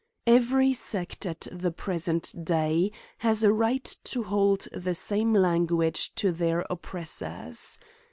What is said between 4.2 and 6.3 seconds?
hold the same language